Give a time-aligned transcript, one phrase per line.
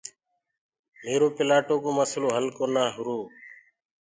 [1.03, 3.19] ميرو پِلآٽو ڪو مسلو هل ڪونآ هُرو۔